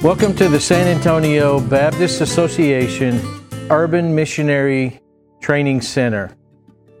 [0.00, 3.20] Welcome to the San Antonio Baptist Association
[3.68, 5.00] Urban Missionary
[5.40, 6.36] Training Center.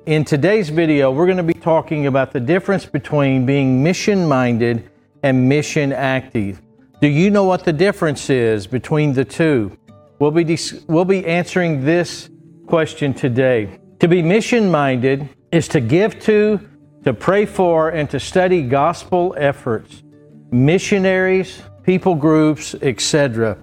[0.06, 4.90] In today's video, we're going to be talking about the difference between being mission minded
[5.22, 6.60] and mission active.
[7.00, 9.78] Do you know what the difference is between the two?
[10.18, 12.28] We'll be, dis- we'll be answering this
[12.66, 13.78] question today.
[14.00, 16.58] To be mission minded is to give to,
[17.04, 20.02] to pray for, and to study gospel efforts,
[20.50, 23.56] missionaries, people groups, etc.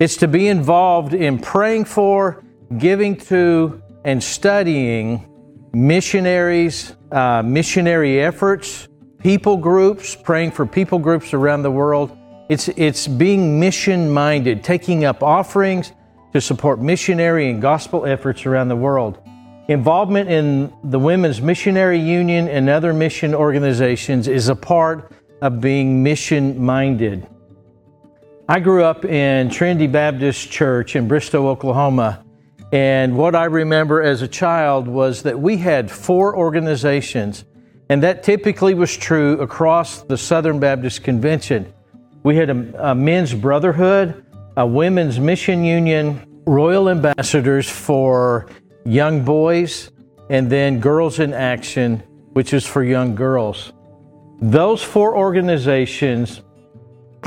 [0.00, 2.44] It's to be involved in praying for,
[2.76, 5.24] giving to, and studying
[5.72, 8.88] missionaries, uh, missionary efforts,
[9.20, 12.18] people groups, praying for people groups around the world.
[12.48, 15.92] It's, it's being mission minded, taking up offerings
[16.32, 19.22] to support missionary and gospel efforts around the world.
[19.68, 26.02] Involvement in the Women's Missionary Union and other mission organizations is a part of being
[26.02, 27.24] mission minded.
[28.50, 32.24] I grew up in Trinity Baptist Church in Bristow, Oklahoma.
[32.72, 37.44] And what I remember as a child was that we had four organizations,
[37.90, 41.70] and that typically was true across the Southern Baptist Convention.
[42.22, 44.24] We had a, a men's brotherhood,
[44.56, 48.48] a women's mission union, royal ambassadors for
[48.86, 49.90] young boys,
[50.30, 51.98] and then Girls in Action,
[52.32, 53.74] which is for young girls.
[54.40, 56.40] Those four organizations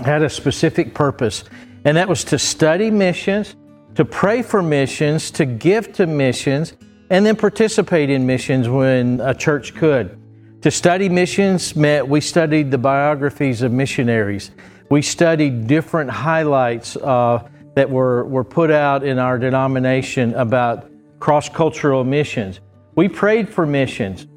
[0.05, 1.43] had a specific purpose,
[1.85, 3.55] and that was to study missions,
[3.95, 6.73] to pray for missions, to give to missions,
[7.09, 10.17] and then participate in missions when a church could.
[10.61, 14.51] To study missions meant we studied the biographies of missionaries.
[14.89, 21.49] We studied different highlights uh, that were, were put out in our denomination about cross
[21.49, 22.59] cultural missions.
[22.95, 24.27] We prayed for missions.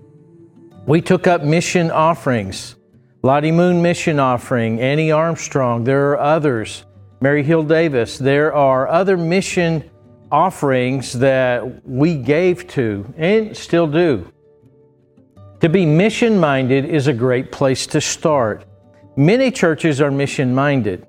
[0.87, 2.77] We took up mission offerings.
[3.25, 6.85] Lottie Moon Mission Offering, Annie Armstrong, there are others,
[7.23, 8.19] Mary Hill Davis.
[8.19, 9.91] There are other mission
[10.31, 14.31] offerings that we gave to and still do.
[15.61, 18.67] To be mission minded is a great place to start.
[19.17, 21.07] Many churches are mission minded.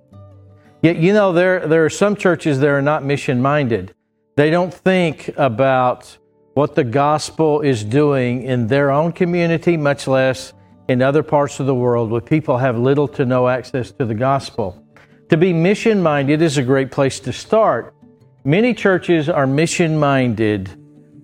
[0.82, 3.94] Yet, you know, there, there are some churches that are not mission minded.
[4.38, 6.18] They don't think about
[6.54, 10.54] what the gospel is doing in their own community, much less
[10.88, 14.14] in other parts of the world where people have little to no access to the
[14.14, 14.82] gospel.
[15.30, 17.96] To be mission minded is a great place to start.
[18.44, 20.70] Many churches are mission minded,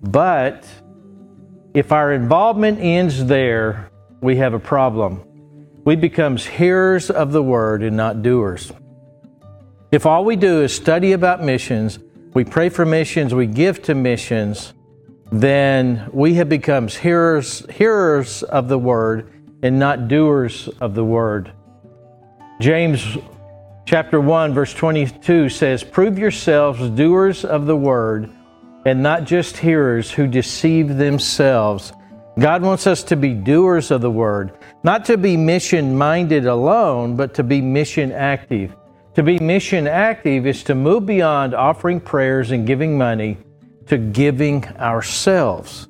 [0.02, 0.66] but
[1.74, 3.90] if our involvement ends there,
[4.20, 5.22] we have a problem.
[5.84, 8.72] We become hearers of the word and not doers.
[9.92, 11.98] If all we do is study about missions,
[12.34, 14.72] we pray for missions, we give to missions,
[15.30, 19.31] then we have become hearers, hearers of the word
[19.62, 21.50] and not doers of the word.
[22.60, 23.16] James
[23.86, 28.28] chapter 1 verse 22 says, "Prove yourselves doers of the word
[28.84, 31.92] and not just hearers who deceive themselves."
[32.38, 34.52] God wants us to be doers of the word,
[34.82, 38.74] not to be mission minded alone, but to be mission active.
[39.14, 43.36] To be mission active is to move beyond offering prayers and giving money
[43.86, 45.86] to giving ourselves,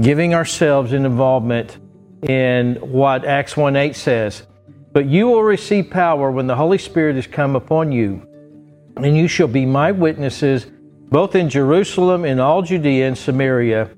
[0.00, 1.78] giving ourselves in involvement
[2.22, 4.46] in what Acts 1 8 says.
[4.92, 8.26] But you will receive power when the Holy Spirit has come upon you,
[8.96, 10.66] and you shall be my witnesses
[11.10, 13.90] both in Jerusalem, in all Judea and Samaria,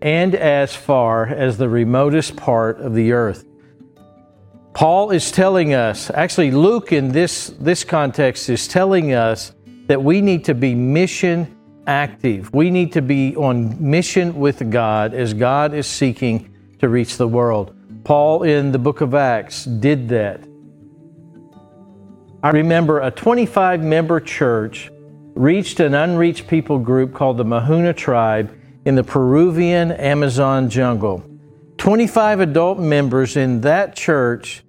[0.00, 3.44] and as far as the remotest part of the earth.
[4.72, 9.52] Paul is telling us, actually, Luke in this, this context is telling us
[9.86, 12.52] that we need to be mission active.
[12.54, 17.28] We need to be on mission with God as God is seeking to reach the
[17.28, 17.74] world.
[18.04, 20.40] Paul in the book of Acts did that.
[22.42, 24.90] I remember a 25 member church
[25.34, 31.22] reached an unreached people group called the Mahuna tribe in the Peruvian Amazon jungle.
[31.78, 34.62] 25 adult members in that church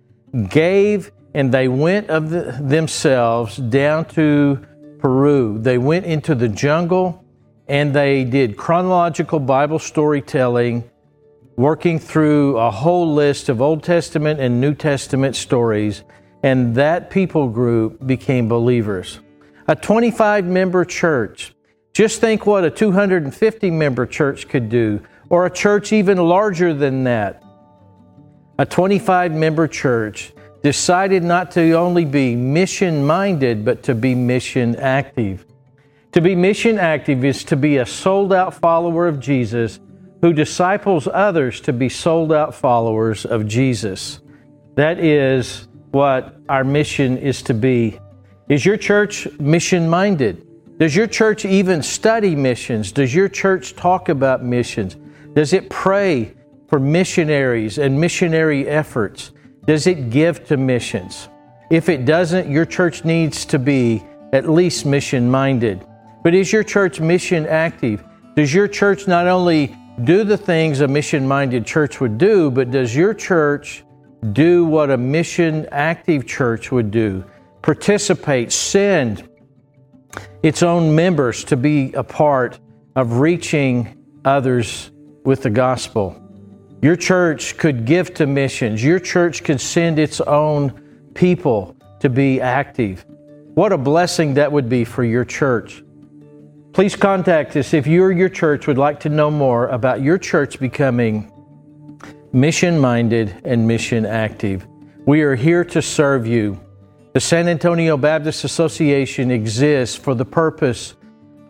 [0.50, 4.66] gave and they went of the, themselves down to
[5.00, 5.58] Peru.
[5.60, 7.24] They went into the jungle
[7.68, 10.90] and they did chronological Bible storytelling
[11.60, 16.04] working through a whole list of Old Testament and New Testament stories,
[16.42, 19.20] and that people group became believers.
[19.68, 21.54] A 25 member church.
[21.92, 27.04] Just think what a 250 member church could do, or a church even larger than
[27.04, 27.44] that.
[28.58, 30.32] A 25 member church
[30.64, 35.46] decided not to only be mission minded, but to be mission active.
[36.14, 39.82] To be mission active is to be a sold out follower of Jesus
[40.22, 44.20] who disciples others to be sold out followers of Jesus.
[44.76, 48.00] That is what our mission is to be.
[48.50, 50.46] Is your church mission minded?
[50.78, 52.92] Does your church even study missions?
[52.92, 54.96] Does your church talk about missions?
[55.34, 56.34] Does it pray
[56.68, 59.32] for missionaries and missionary efforts?
[59.66, 61.30] Does it give to missions?
[61.70, 65.86] If it doesn't, your church needs to be at least mission minded.
[66.24, 68.04] But is your church mission active?
[68.36, 69.76] Does your church not only
[70.06, 73.84] do the things a mission minded church would do, but does your church
[74.34, 77.24] do what a mission active church would do?
[77.62, 79.28] Participate, send
[80.44, 82.60] its own members to be a part
[82.96, 84.92] of reaching others
[85.24, 86.22] with the gospel.
[86.82, 88.84] Your church could give to missions.
[88.84, 93.06] Your church could send its own people to be active.
[93.54, 95.84] What a blessing that would be for your church.
[96.74, 100.18] Please contact us if you or your church would like to know more about your
[100.18, 101.32] church becoming
[102.32, 104.68] mission minded and mission active.
[105.06, 106.60] We are here to serve you.
[107.14, 110.94] The San Antonio Baptist Association exists for the purpose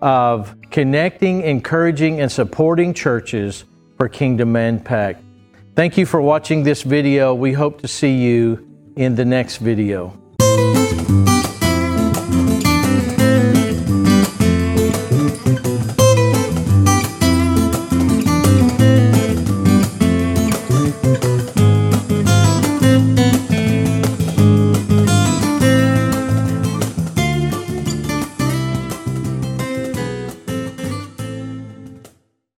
[0.02, 3.66] of connecting, encouraging, and supporting churches
[3.98, 5.22] for kingdom impact.
[5.76, 7.36] Thank you for watching this video.
[7.36, 8.66] We hope to see you
[8.96, 10.18] in the next video.